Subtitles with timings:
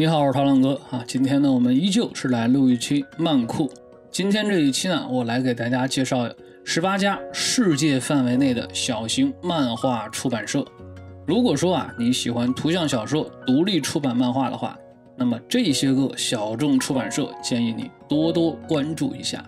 [0.00, 1.04] 你好，我是涛浪哥啊。
[1.06, 3.70] 今天呢，我们依旧是来录一期漫酷。
[4.10, 6.26] 今天这一期呢，我来给大家介绍
[6.64, 10.64] 十八家世界范围内的小型漫画出版社。
[11.26, 14.74] 如果说啊，你喜欢图像小说、独立出版漫画的话，
[15.18, 19.44] 那么这些个小众出版社建议你多多关注一下。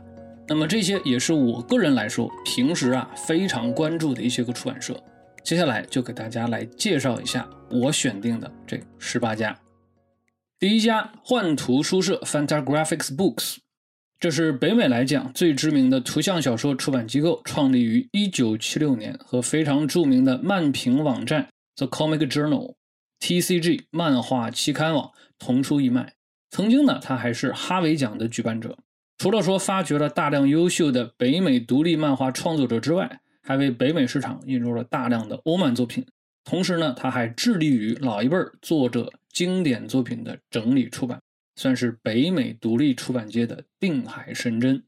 [0.46, 4.94] 那么这些也是我个人来说平时啊非常关注的一些个出版社。
[5.42, 9.56] 接下来就给大家来介绍一下我选定的这十八家。
[10.62, 13.56] 第一家幻图书社 （Fantagraphics Books），
[14.20, 26.12] 这是北美来讲最知名的图像小说出版机构，创立于1976年，和非常著名的漫评网站 The Comic Journal（TCG） 漫画期刊网同出一脉。
[26.50, 28.78] 曾经呢，他还是哈维奖的举办者。
[29.18, 36.06] 除了说发掘了大量优秀的北美独立漫画创作者之外，还为北美市场引入了大量的欧漫作品。
[36.44, 39.12] 同时呢，他还致力于老一辈儿作者。
[39.32, 41.18] 经典作品的整理出版，
[41.56, 44.84] 算是北美独立出版界的定海神针。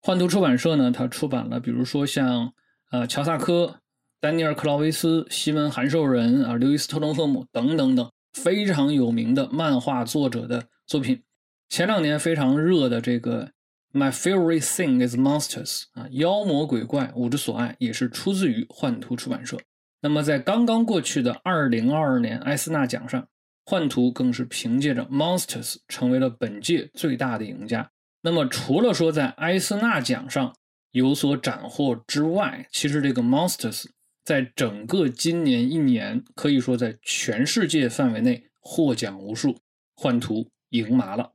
[0.00, 2.52] 幻图出版社呢，它出版了，比如说像
[2.90, 3.78] 呃乔萨科、
[4.20, 11.22] 丹尼尔克劳维斯、西门韩寿人啊、刘易斯特隆赫姆等等等非常有名的漫画作者的作品。
[11.68, 13.46] 前两年非常热的这个
[13.96, 19.56] 《My Favorite Thing Is Monsters》啊，妖魔鬼怪我之所爱，也是出自于幻图出版社。
[20.04, 23.26] 那么在刚刚过去的二零二二年艾斯纳奖上。
[23.66, 27.90] 幻图更是凭借着《Monsters》成为了本届最大的赢家。
[28.20, 30.54] 那么，除了说在埃斯纳奖上
[30.90, 33.84] 有所斩获之外，其实这个《Monsters》
[34.22, 39.56] 在整个今年一年可以说在全世界范围内获奖无数，
[39.96, 41.32] 幻图赢麻了。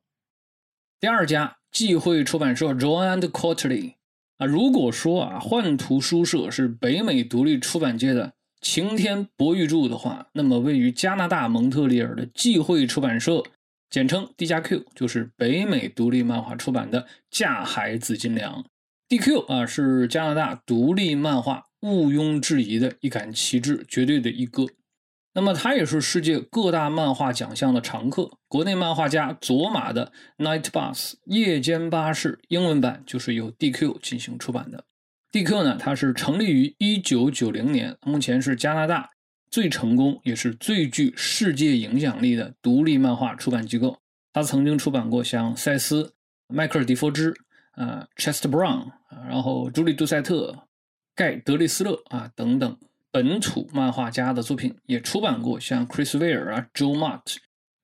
[1.00, 3.96] 第二家忌讳出版社 John and Quarterly
[4.38, 8.34] 啊，如果说啊，幻图书社是北美独立出版界的。
[8.62, 13.44] 晴天博玉柱的话，那么位于加拿大蒙特利尔的忌讳出版社，
[13.90, 18.66] 简称 D 加 Q，就是北美独立漫画出版的架海紫金梁。
[19.08, 24.68] DQ 啊，是加拿大独立漫画毋庸置疑的一杆旗帜，绝对的一哥。
[25.34, 28.30] 那么它也是世界各大漫画奖项的常客。
[28.48, 30.12] 国内漫画家佐马的
[30.44, 34.84] 《Night Bus》夜间巴士英文版就是由 DQ 进行出版的。
[35.32, 39.12] 蒂克呢，它是成立于一九九零年，目前是加拿大
[39.52, 44.00] 最成功也是最具世界影响力的独立漫画出版机构。
[44.34, 46.14] 它曾经出版过像塞斯、
[46.48, 47.32] 迈克尔·迪佛兹、
[47.74, 48.92] 啊，Chester Brown，
[49.28, 50.68] 然后朱莉·杜塞特、
[51.14, 52.78] 盖·德利斯勒啊等等
[53.12, 57.38] 本土漫画家的作品，也出版过像 Chris Ware 啊、Joe Mott、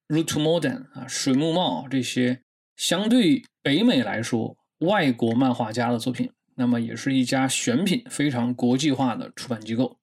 [0.07, 2.41] Root to Modern 啊、水木茂这些
[2.75, 6.31] 相对北美来说外国漫画家的作品。
[6.55, 9.97] 那么也是一家选品非常国际化的出版机构。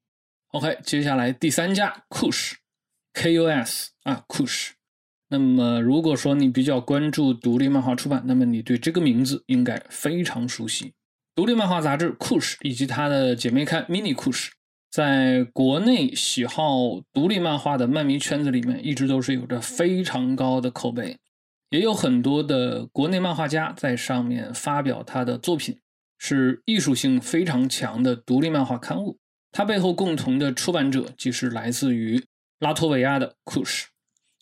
[0.52, 4.72] OK，接下来第三家 Kush，K-U-S 啊 Kush。
[5.28, 10.92] 那么如果说你比较关注独立漫画出版，那么你对这个名字应该非常熟悉。
[11.34, 14.50] 独立漫画杂志 Kush 以及它的姐妹刊 Mini Kush，
[14.90, 21.16] 在国内喜好独立漫画的漫迷圈子里面，一直都是有着非常高的口碑，
[21.70, 25.78] 也有很多的国内漫画家在上面发表他的作品。
[26.24, 29.18] 是艺术性非常强的独立漫画刊物，
[29.50, 32.24] 它背后共同的出版者即是来自于
[32.60, 33.88] 拉脱维亚的库什。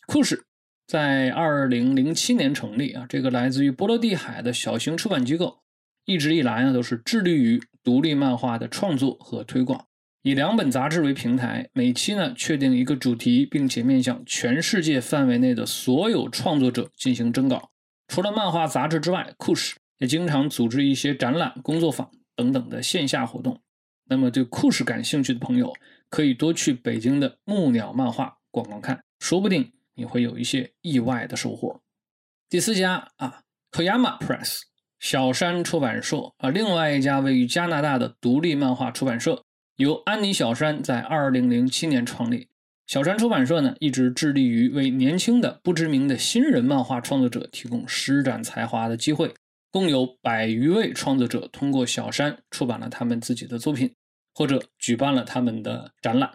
[0.05, 0.39] 库什
[0.85, 5.61] 在二零零七年成立啊，这个来自于波罗的海的小型出版机构，
[6.05, 9.87] 一直以来呢都是致力于独立漫画的创作和推广，
[10.21, 17.71] 以两本杂志为平台，每期呢确定一个主题，并且面向全世界范围内的所有创作者进行征稿。
[18.07, 19.80] 除了漫画杂志之外，库什。
[20.01, 23.61] 也经常组织一些展览、工作坊等等的线下活动。
[24.05, 25.71] 那么，对酷史感兴趣的朋友，
[26.09, 31.79] 可以多去北京的木鸟漫画逛逛看，说不定你会有一些意外的收获。
[32.49, 34.61] 第四家啊，Koyama Press
[34.99, 39.43] 小山出版社啊，另外一家位于加拿大的独立漫画出版社，
[39.75, 42.49] 由安妮小山在二零零七年创立。
[42.87, 49.31] 小山出版社呢，一直致力于为年轻的不知名的新人漫画创作者提供施展才华的机会。
[49.71, 53.93] 共有百余位创作者通过小山出版了他们自己的作品，
[54.35, 56.29] 或者举办了他们的展览。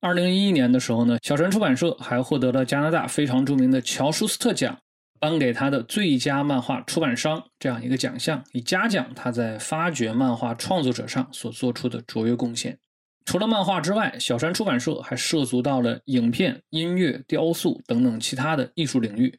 [0.00, 4.78] 二零一一年的时候呢，小山出版社还获得了加拿大非常著名的乔舒斯特奖，
[5.18, 12.78] 颁给他的最佳漫画出版商这样一个奖项，以嘉奖他在发掘漫画创作者上所做出的卓越贡献。
[13.24, 19.38] 除了漫画之外，小山出版社还涉足到了影片、音乐、雕塑等等其他的艺术领域。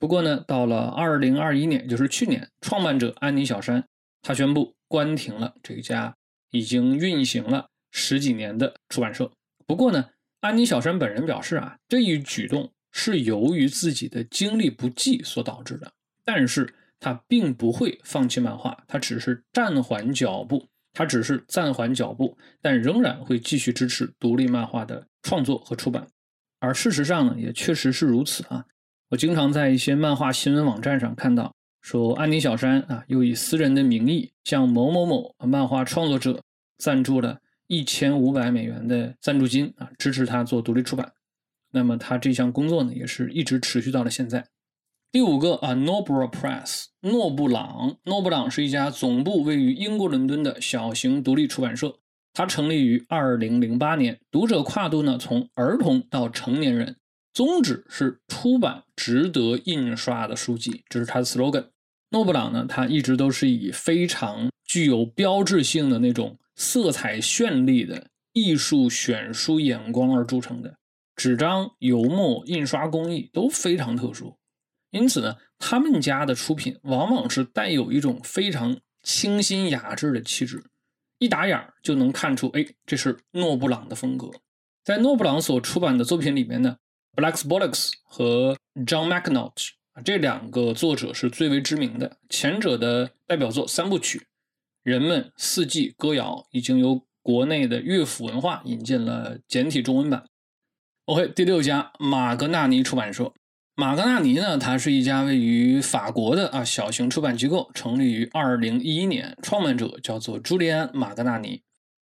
[0.00, 3.84] 不过呢，到了二零二一年，就是去年，创办者安妮小山
[4.22, 6.16] 他宣布关停了这家
[6.50, 9.30] 已经运行了十几年的出版社。
[9.66, 10.08] 不过呢，
[10.40, 15.92] 安妮小山本人表示啊，这一举动是由于自己的精力不济所导致的，
[16.24, 26.08] 但是他并不会放弃漫画，他只是暂缓脚步，他只是暂缓脚步，但仍然会继续支持独立漫画的创作和出版。
[26.58, 28.64] 而事实上呢，也确实是如此啊。
[29.10, 31.52] 我经常在一些漫画新闻网站上看到，
[31.82, 36.40] 说安妮小山啊，又以私人的名义向某某某漫画创作者
[36.78, 41.12] 赞助了一千五百美元的赞助金啊，支持他做独立出版。
[41.72, 44.46] 那么他这项工作呢，也是一直持续到了现在。
[45.10, 51.96] 第五个啊，Nobra Press，诺布朗，诺布朗是一家总部位于英国伦敦的小型独立出版社。
[52.32, 56.94] 它成立于二零零八年，读者跨度呢从儿童到成年人，
[57.32, 61.66] 宗旨是出版值得印刷的书籍，这是它的 slogan。
[62.10, 70.76] 诺布朗呢，他一直都是以非常具有标志性的那种色彩绚丽的艺术选书眼光而著称的，
[71.14, 74.36] 纸张、油墨、印刷工艺都非常特殊，
[74.90, 80.64] 因此呢，他们家的出品往往是带有一种非常清新雅致的气质。
[81.18, 84.30] 一打眼儿就能看出，哎，这是诺布朗的风格。
[84.82, 86.76] 在诺布朗所出版的作品里面呢
[87.16, 89.70] ，Black b o l l o c s 和 John McNaught
[90.04, 92.16] 这两个作者是最为知名的。
[92.28, 94.18] 前者的代表作三部曲
[94.82, 100.24] 《人们》《四季》《歌谣》已经由国内的乐府文化引进了简体中文版。
[101.04, 103.32] OK，第六家马格纳尼出版社。
[103.74, 111.62] 马格纳尼呢，它是一家位于法国的啊小型出版机构，成立于二零一一年，创办者叫做朱利安·马格纳尼。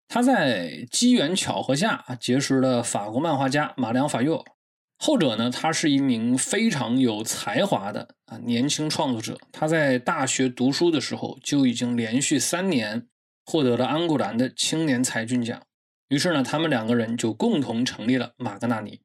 [0.08, 4.42] 他在机缘巧合下啊结识了法国漫画家马良·法约尔。
[4.98, 9.38] 后者呢，他是一名非常有才华的啊年轻创作者。
[9.52, 13.06] 他在大学读书的时候就已经连续三年
[13.44, 15.62] 获得了安古兰的青年才俊奖。
[16.08, 19.00] 于是呢，他们两个人就共同成立了马格纳尼。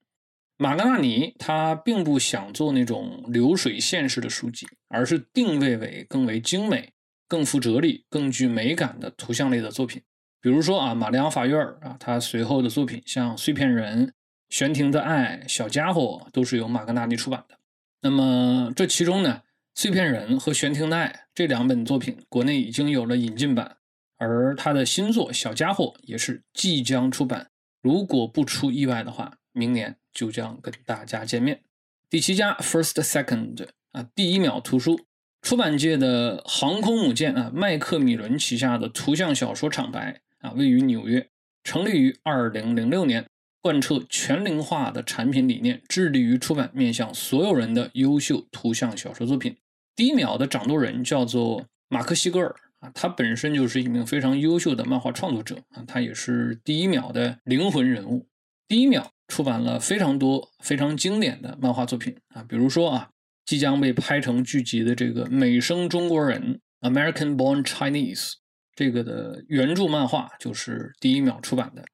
[0.58, 6.94] 马格纳尼他并不想做那种流水线式的书籍，而是定位为更为精美、
[7.28, 10.02] 更富哲理、更具美感的图像类的作品。
[10.40, 14.08] 比如说啊，马良·法约尔啊，他随后的作品像《碎片人》
[14.52, 17.58] 《悬停的爱》《小家伙》都是由马格纳尼出版的。
[18.02, 19.42] 那么这其中呢，
[19.74, 23.78] 《碎片人》和《悬停的爱》这两本作品，国内已经有了引进版，
[24.18, 27.48] 而他的新作《小家伙》也是即将出版。
[27.82, 29.98] 如果不出意外的话，明年。
[30.14, 31.62] 就将跟大家见面。
[32.10, 35.00] 第七家 First Second 啊，第一秒图书
[35.42, 41.30] 出版界的航空母舰啊，麦克米伦旗下的图像小说厂牌啊，位于纽约，
[41.64, 43.26] 成立于二零零六年，
[43.62, 49.56] 贯彻全龄化的产品理念，致力于出版面向所有人的优秀图像小说作品。
[49.96, 58.28] 第一秒的掌舵人叫做马克西格尔啊，他本身就是一名非常优秀的漫画创作者啊，他也是第一秒的灵魂人物。
[58.68, 59.12] 第一秒。
[59.28, 63.10] 出版了非常多非常经典的漫画作品啊，比如说啊，
[63.46, 66.60] 即将被拍成剧集的这个《美声中国人》
[66.92, 68.34] （American Born Chinese）
[68.76, 71.86] 这个的原著漫画就是第一秒出版的，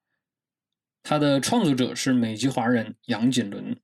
[1.10, 3.78] 它的创作者是美籍华人杨锦纶。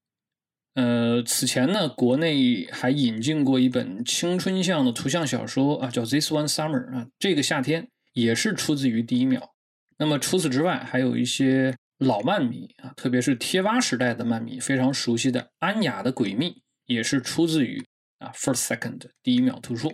[0.74, 9.54] 呃，此前呢，国内还引进过一本青春向的图像小说啊，叫《This One Summer》啊，这个夏天也是出自于第一秒。
[9.98, 11.74] 那么除此之外，还有一些。
[12.00, 16.50] 老漫迷啊，特别是贴吧时代的漫迷非常熟悉的《安雅的诡秘》，
[16.86, 17.82] 也是出自于
[18.18, 19.94] 啊 First Second 第一秒图书。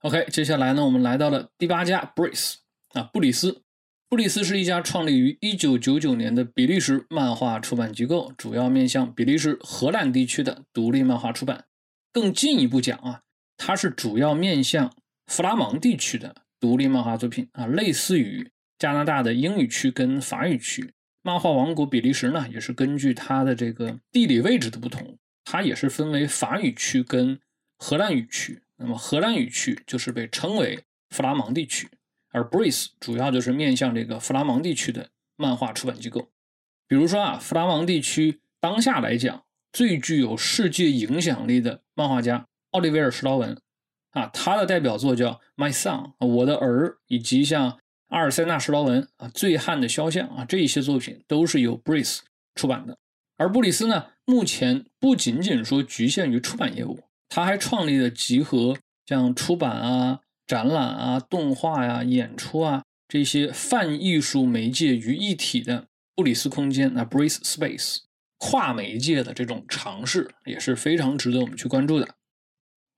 [0.00, 2.54] OK，接下来呢，我们来到了第八家 Brace
[2.94, 3.62] 啊，布里斯。
[4.12, 11.64] 布里斯是一家创立于1999年的比利时漫画出版机构，主要面向比利时、荷兰地区的独立漫画出版。
[12.12, 13.22] 更进一步讲啊，
[13.56, 14.94] 它是主要面向
[15.28, 20.92] 弗拉芒地区的独立漫画作品啊，类似于加拿大的英语区跟法语区。
[21.22, 27.40] 漫画王国比利时呢，也是根据它的这个地理位置的不同，它也是分为法语区跟
[27.78, 28.60] 荷兰语区。
[28.76, 31.88] 那么荷兰语区就是被称为弗拉芒地区，
[32.32, 36.28] 而 Breeze 主要就是面向这个弗拉芒地区的漫画出版机构。
[36.88, 43.56] 比如说啊，弗拉芒地区当下来讲最具有世界影响力的漫画家奥利维尔·施劳文
[44.10, 47.78] 啊，他的代表作叫《My Son》我的儿，以及像。
[48.08, 52.18] 阿尔塞纳·施劳文啊，《醉汉的肖像》啊，这一些作品都是由 Breeze
[52.54, 52.98] 出版的。
[53.38, 60.20] 而布里斯呢，目前不仅仅说局限于出版业务，他还创立了集合像出版啊、
[60.52, 68.00] 展览啊、动画呀、演出啊这些泛艺术媒介于一体的布里斯空间啊 （Brace Space）
[68.36, 72.06] 跨媒介的这种尝试也是非常值得我们去关注的。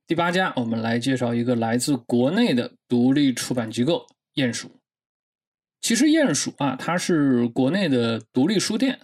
[0.05, 4.73] 第八家，我们来介绍一个来自国内的独立出版机构——鼹鼠。
[5.81, 8.99] 其实鼹鼠啊，它是国内的独立书店，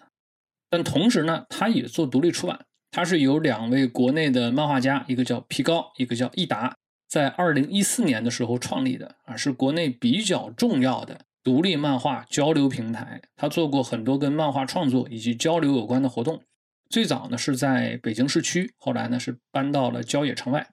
[0.69, 2.66] 但同时呢，它也做独立出版。
[2.90, 6.76] 它是由两位国内的漫画家，一个叫皮高，一个叫易达，
[7.10, 13.20] 在二零一四年的时候创立的啊，是国内比较重要的独立漫画交流平台。
[13.34, 16.40] 他做过很多跟漫画创作以及交流有关的活动。
[16.88, 20.70] 最早呢是在北京市区，后来呢是搬到了郊野城外，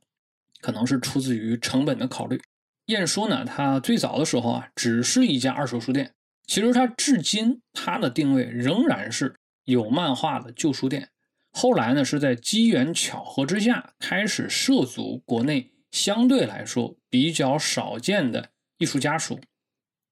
[0.62, 2.39] 可能是出自于成本的考虑。
[2.86, 6.13] 晏书呢，它最早的时候啊，只是一家二手书店。
[6.46, 11.10] 其实它至今它的定位仍然是有漫画的旧书店。
[11.51, 19.39] 后来呢，是在机缘巧合之下，开始涉足国内相对来说比较少见的艺术家属。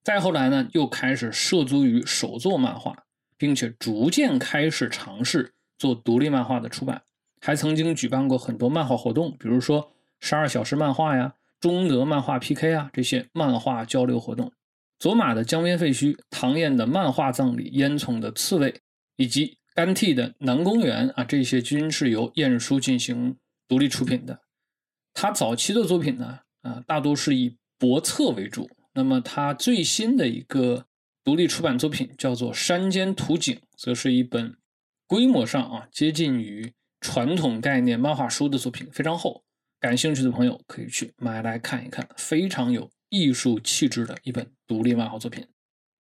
[0.03, 3.05] 再后来呢，又开始涉足于手作漫画，
[3.37, 7.01] 并且逐渐开始尝试做独立漫画的出版。
[7.41, 11.35] 还曾经举办过很多漫画活动，比如说十二小时漫画呀。
[11.61, 14.51] 中德漫画 PK 啊，这些漫画交流活动，
[14.99, 18.81] 左马的江边废墟，唐燕的漫画葬礼，烟囱的刺猬，
[19.15, 24.41] 以及甘替的南公园啊，这些均是由晏殊进行独立出品的。
[25.15, 28.69] 他早期的作品呢，啊，大多是以博策为主。
[28.93, 30.85] 那么他最新的一个
[31.23, 34.55] 独立出版作品叫做《山间图景》，则是一本
[35.07, 39.43] 规模上啊接近于传统概念漫画书的作品，非常厚。
[39.79, 45.45] 感兴趣的朋友可以去买来看一看，非常有艺术气质的一本独立漫画作品。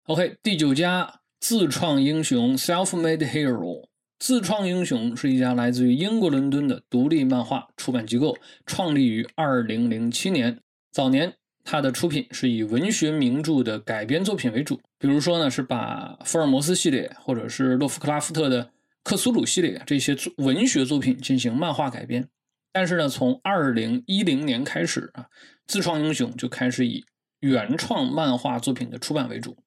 [0.05, 3.89] OK，第九家自创英雄 （Self-Made Hero）。
[4.19, 10.59] 自创英雄是一家来自于英国伦敦的独立漫画出版机构，创立于2007年。
[10.91, 18.71] 早年，它的出品是以文学名著的改编作品为主，比如说呢，是把福尔摩斯系列或者是洛夫克拉夫特的
[19.05, 22.27] 克苏鲁系列这些文学作品进行漫画改编。
[22.73, 25.27] 但是呢，从二零一零年开始啊，
[25.67, 27.05] 自创英雄就开始以
[27.41, 29.59] 原创漫画作品的出版为主。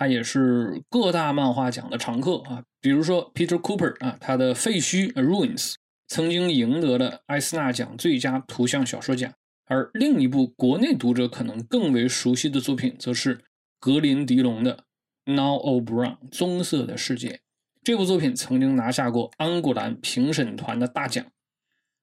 [0.00, 5.74] 他也是各大漫画奖的常客啊，比如说 Peter Cooper 啊，他的《废墟》（Ruins）
[6.08, 9.30] 曾经赢得了艾斯纳奖最佳图像小说奖。
[9.66, 13.40] 而另一部国内读者可能更为熟悉的作品，则是
[13.78, 14.84] 格林迪龙的
[15.34, 17.40] 《Now o Brown》（棕色的世界）。
[17.84, 21.26] 这部作品曾经拿下过安古兰评审团的大奖。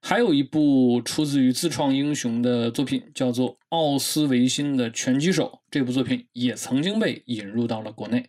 [0.02, 5.52] 还有一部出自于自创英雄的作品，叫做《奥斯维辛的拳击手》。
[5.70, 8.26] 这部作品也曾经被引入到了国内。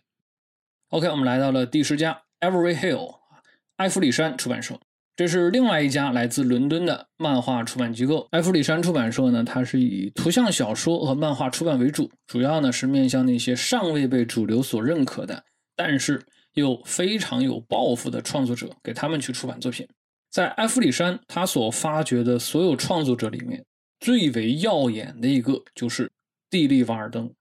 [0.89, 3.15] OK，我们来到了第十家 Every Hill，
[3.77, 4.79] 埃弗里山出版社。
[5.15, 8.27] 这是另外一家来自伦敦的漫画出版机构。
[8.31, 15.43] 埃弗里山出版社呢，它是以图像小说和漫画出版为主，主要呢是面向那些尚未被主流所认可的，
[15.75, 19.85] 但是又非常有抱负的创作者，给他们去出版作品。
[20.29, 23.65] 在埃弗里山，他所发掘的所有创作者里面，
[23.99, 26.11] 最为耀眼的一个就是
[26.49, 27.33] 蒂利·瓦尔登。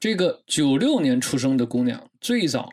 [0.00, 2.70] 这个九六年出生的姑娘，最早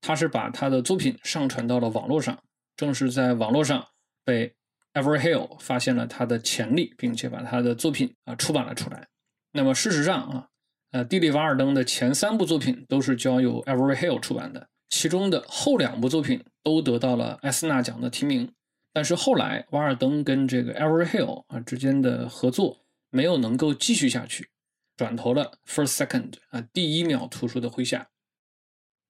[0.00, 2.42] 她是把她的作品上传到了网络上，
[2.74, 3.86] 正是在网络上
[4.24, 4.54] 被
[4.94, 9.06] Everhill 发现了她的潜力，并且把她的作品啊出版了出来。
[9.52, 10.48] 那么事实上啊，
[10.92, 18.50] 呃，蒂利·瓦尔登的前三部作品都是交由 Everhill 出版的，其中的后两部作品都得到了艾斯纳奖的提名。
[18.92, 24.50] 但是后来，瓦尔登跟这个 Every Hill 啊之间的合作没有能够继续下去，
[24.96, 28.08] 转投了 First Second 啊第一秒图书的麾下。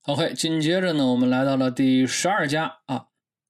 [0.04, 3.06] OK，紧接着呢，我们来到了第十二家啊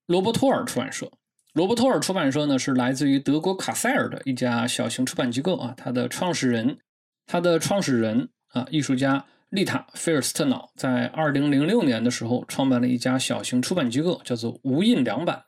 [0.06, 1.10] 罗伯托尔出版社。
[1.52, 5.74] 罗伯托尔出版社呢是来自于德国卡塞尔的一家小型出版机构啊。
[5.76, 6.78] 它的创始人，
[7.26, 15.44] 它的创始人啊艺术家丽塔菲尔斯特瑙在二零零六年的时候创办了一家小型出版机构，叫做无印良版。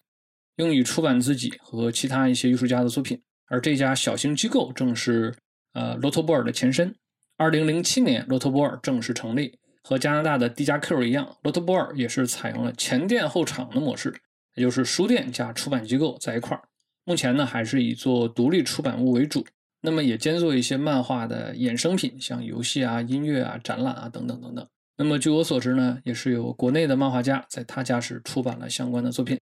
[0.56, 5.34] 用以出版自己和其他一些艺术家的作品，而这家小型机构正是
[5.73, 6.94] 呃罗托波尔的前身。
[7.37, 14.14] 二零零七年，罗托波尔正式成立，和加拿大的 D 加 Q 一样，罗托波尔也是采用了前店后厂的模式，
[14.54, 16.62] 也就是书店加出版机构在一块儿。
[17.04, 19.44] 目前呢，还是以做独立出版物为主，
[19.80, 24.66] 那么也兼做一些漫画的衍生品，像游戏啊、音乐啊、展览啊等等等等。
[24.96, 29.37] 那么据我所知呢，也是有国内的漫画家在他家是出版了相关的作品。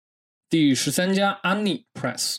[0.51, 2.39] 第十三家安妮 Press，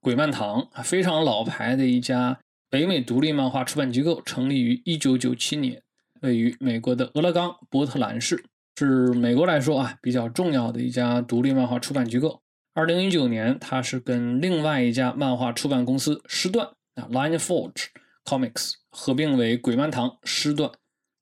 [0.00, 2.40] 鬼漫堂啊，非常老牌的一家
[2.70, 5.82] 北美独立漫画出版机构，成立于一九九七年，
[6.22, 8.42] 位于美国的俄勒冈波特兰市，
[8.78, 12.40] 是美国来说啊比较重要的一家独立漫画出版机构。
[12.72, 17.88] 二零一九年，它是跟另外一家漫画出版公司狮段啊 Line Forge
[18.24, 20.72] Comics 合并为鬼漫堂狮段，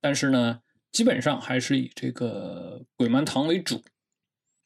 [0.00, 0.60] 但是呢，
[0.92, 3.82] 基本上还是以这个鬼漫堂为主。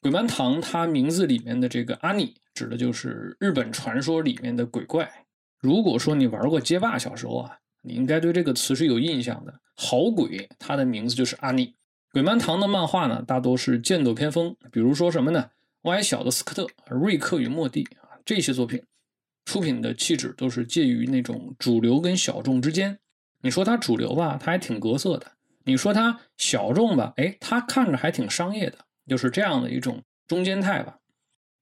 [0.05, 5.11] 鬼蛮堂，它名字里面的这个阿尼，指的就是日本传说里面的鬼怪。
[5.59, 9.51] 如果说你玩过街霸，小时候啊，你应该对这个词是有印象的。
[9.75, 11.73] 好鬼，它的名字就是阿尼。
[12.11, 15.49] 鬼蛮堂的漫画呢，大多是剑斗偏锋，比如说什么呢？
[15.81, 18.79] 我爱小的斯科特、瑞克与莫蒂啊，这些作品
[19.45, 22.99] 出品的气质都是介于那种主流跟小众之间。
[23.41, 25.25] 你说它主流吧，它还挺格色的；
[25.63, 30.97] 你说它小众吧，哎，它看着还挺商业的，就是这样的一种中间态吧。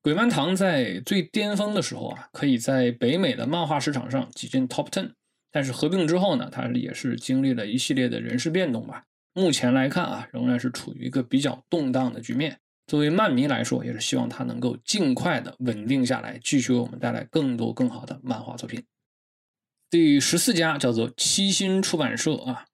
[0.01, 5.13] 鬼漫堂在最巅峰的时候啊，可以在北美的漫画市场上挤进 Top Ten，
[5.51, 9.05] 但是合并之后呢，它也是经历了一系列的人事变动吧。
[9.33, 12.59] 目前来看啊，仍然是处于一个比较动荡的局面。
[12.85, 18.83] 作为漫迷来说，也是希望它能够尽快的稳定下来，继续为我们带来更多更好的漫画作品。
[19.89, 22.65] 第十四家叫做七星出版社啊，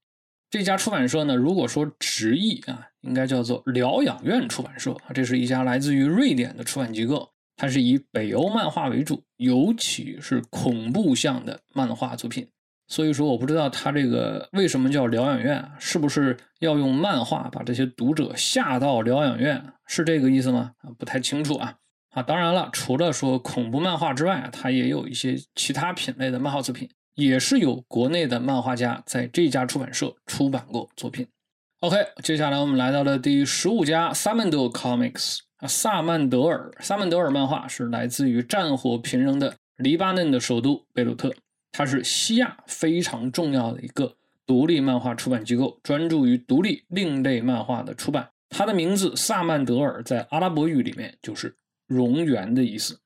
[0.50, 2.88] 这家出版社呢，如果说直译啊。
[3.02, 12.46] 应该叫做疗养院出版社啊，这是一家来自于瑞典的出版机构，它是以北欧漫画为主，尤其是恐怖向的漫画作品。
[12.90, 20.74] 所以说，我不知道它这个为什么叫疗养院，是不是要用漫画把这些读者吓到疗养院，是这个意思吗？
[20.98, 21.76] 不太清楚啊。
[22.10, 26.90] 啊，当然了，除了说恐怖漫画之外，它也有一些其他品类的漫画作品，
[27.20, 31.28] 也是有国内的漫画家在这家出版社出版过作品。
[31.82, 41.34] OK，接下来我们来到了第十五家萨曼德 Comics 啊，萨曼德尔，萨曼德尔漫画是来自于战火频仍的黎巴嫩的首都贝鲁特，
[41.72, 48.30] 它是西亚非常重要的一个独立漫画出版机构，专注于独立另类漫画的出版。
[48.50, 53.00] 它的名字萨曼德尔在阿拉伯语里面就是荣源的意思。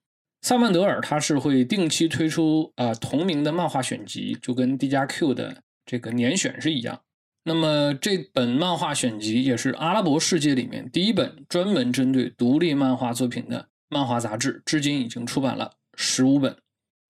[0.44, 7.00] 萨曼德尔它是会定期推出啊同名的漫画选集，就跟 D 加 Q 的这个年选是一样。
[7.46, 16.54] 那么这本漫画选集也是阿拉伯世界里面第一本专门针对独立漫画作品的漫画杂志，至今已经出版了十五本。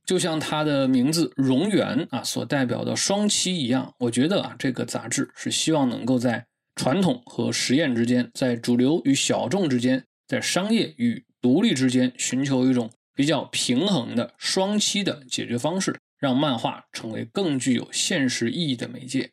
[0.06, 19.32] 就像它的名字“荣源”啊所代表的双栖一样，我觉得啊这个杂志是希望能够在传统和实验之间，在主流与小众之间，在商业与独立之间寻求一种比较平衡的双栖的解决方式，让漫画成为更具有现实意义的媒介。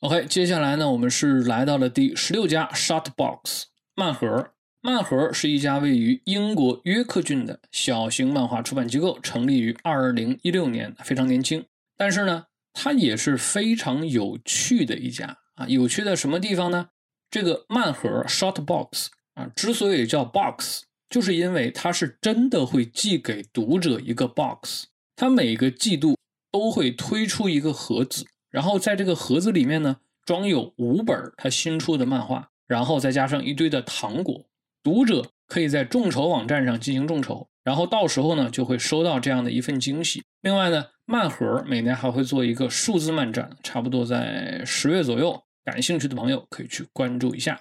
[0.00, 4.50] OK，接下来呢，我们是来到了第十六家 Shotbox 漫盒。
[4.84, 11.64] 漫盒是一家位于英国约克郡的小型漫画出版机构，成立于二零一六年，非常年轻。
[11.96, 15.66] 但是呢，它也是非常有趣的一家啊。
[15.68, 16.88] 有趣的什么地方呢？
[17.30, 20.82] 这个漫盒 Shotbox 啊，之所以叫 box，
[21.12, 26.16] 就是因为它是真的会寄给读者一个 box，它每个季度
[26.50, 28.24] 都会推出一个盒子。
[28.50, 34.46] 然后在这个盒子里面呢，装有五本他新出的漫画，然后再加上一堆的糖果。
[34.82, 40.22] 读者可以在众筹网站上进行众筹，然后到时候呢就会收到这样的一份惊喜。
[40.40, 45.42] 另外呢，漫盒每年还会做一个数字漫展，差不多在十月左右。
[45.62, 47.60] 感兴趣的朋友可以去关注一下。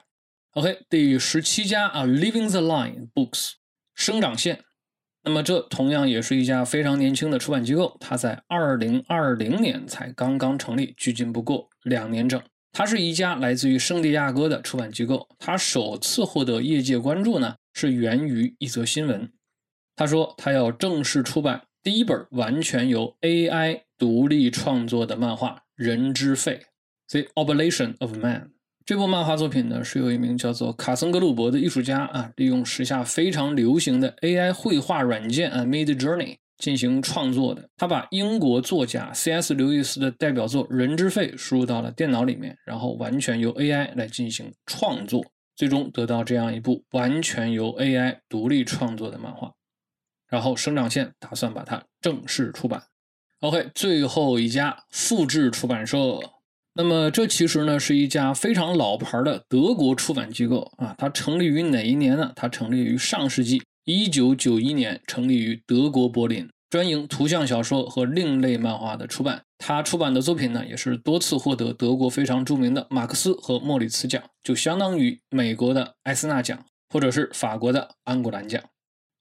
[0.53, 3.53] OK，第十七家啊，Living the Line Books，
[3.95, 4.65] 生长线。
[5.23, 12.41] 那么，这同样也是一家非常年轻的出版机构，它在二零二零年才刚刚成立，距今不过两年整。
[12.73, 15.25] 它是一家来自于圣地亚哥的出版机构。
[15.39, 19.31] 它首次获得业界关注呢，是源于一则新闻。
[19.95, 26.61] 他说，他要正式出版第一本完全由 AI 独立创作的漫画《人之肺》
[27.23, 28.51] （The Oblation of Man）。
[28.83, 37.69] 这部漫画作品呢，是由一名叫做卡森格鲁伯的艺术家啊，利用时下非常流行的 AI 绘画软件啊 Mid Journey 进行创作的。
[37.77, 39.53] 他把英国作家 C.S.
[39.53, 45.23] 刘易斯的代表作《人之肺》输入到了电脑里面，然后完全由 AI 来进行创作，
[45.55, 49.53] 最终得到这样一部完全由 AI 独立创作的漫画。
[50.27, 52.83] 然后生长线打算把它正式出版。
[53.41, 56.19] OK，最后一家复制出版社。
[56.73, 60.95] 那么，这其实呢是一家非常老牌的德国出版机构啊。
[60.97, 62.31] 它成立于哪一年呢？
[62.33, 69.41] 它成立于上世纪一九九一年，成立于德国柏林，专营图像小说和另类漫画的出版。
[69.57, 76.57] 它出版的作品呢，也是多次获得德国非常著名的马克思和莫里茨奖，就相当于美国的艾斯纳奖，
[76.89, 78.61] 或者是法国的安古兰奖。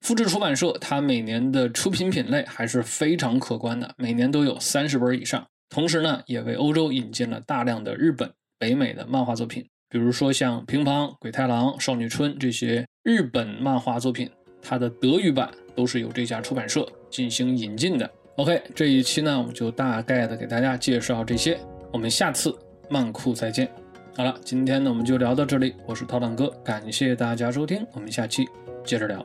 [0.00, 5.44] 复制出版社它每年的出品品类还是非常可观的，每年都有三十本以上。
[5.70, 8.28] 同时呢，也为欧洲引进了大量的日本、
[8.58, 14.28] 北美的漫画作品，比如说像乒乓、鬼太郎、少女春这些日本漫画作品，
[14.60, 18.10] 它的德语版都是由这家出版社进行引进的。
[18.36, 21.56] OK，这一期呢，我们就大概的给大家介绍这些，
[21.92, 22.52] 我们下次
[22.88, 23.70] 漫酷再见。
[24.16, 28.44] 好了，今天呢我们就聊到这里，我是涛浪哥，感谢大家收听，我们下期
[28.84, 29.24] 接着聊。